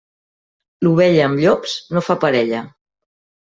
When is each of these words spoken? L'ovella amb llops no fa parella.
L'ovella 0.87 1.21
amb 1.27 1.43
llops 1.45 1.77
no 1.95 2.05
fa 2.09 2.19
parella. 2.27 2.67